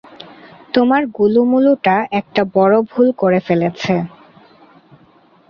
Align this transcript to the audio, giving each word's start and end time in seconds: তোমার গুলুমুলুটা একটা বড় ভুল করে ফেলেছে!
তোমার 0.73 1.01
গুলুমুলুটা 1.17 1.95
একটা 2.19 2.41
বড় 2.55 2.75
ভুল 2.91 3.07
করে 3.17 3.39
ফেলেছে! 3.39 3.93